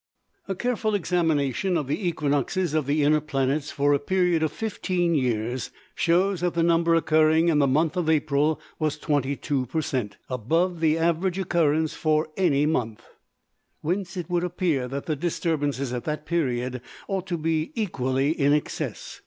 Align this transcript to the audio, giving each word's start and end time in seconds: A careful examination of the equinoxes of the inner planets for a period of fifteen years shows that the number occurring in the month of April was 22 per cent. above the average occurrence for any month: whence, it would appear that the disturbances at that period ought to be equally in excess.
A 0.47 0.55
careful 0.55 0.95
examination 0.95 1.77
of 1.77 1.85
the 1.85 2.07
equinoxes 2.07 2.73
of 2.73 2.87
the 2.87 3.03
inner 3.03 3.21
planets 3.21 3.69
for 3.69 3.93
a 3.93 3.99
period 3.99 4.41
of 4.41 4.51
fifteen 4.51 5.13
years 5.13 5.69
shows 5.93 6.41
that 6.41 6.55
the 6.55 6.63
number 6.63 6.95
occurring 6.95 7.49
in 7.49 7.59
the 7.59 7.67
month 7.67 7.95
of 7.95 8.09
April 8.09 8.59
was 8.79 8.97
22 8.97 9.67
per 9.67 9.79
cent. 9.83 10.17
above 10.27 10.79
the 10.79 10.97
average 10.97 11.37
occurrence 11.37 11.93
for 11.93 12.29
any 12.35 12.65
month: 12.65 13.03
whence, 13.81 14.17
it 14.17 14.27
would 14.27 14.43
appear 14.43 14.87
that 14.87 15.05
the 15.05 15.15
disturbances 15.15 15.93
at 15.93 16.05
that 16.05 16.25
period 16.25 16.81
ought 17.07 17.27
to 17.27 17.37
be 17.37 17.71
equally 17.75 18.31
in 18.31 18.53
excess. 18.53 19.19